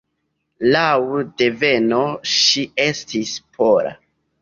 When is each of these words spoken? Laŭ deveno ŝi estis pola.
Laŭ 0.75 0.97
deveno 1.43 2.01
ŝi 2.35 2.67
estis 2.89 3.39
pola. 3.57 3.99